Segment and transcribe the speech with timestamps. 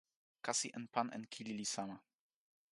[0.45, 1.97] kasi en pan en kili li sama.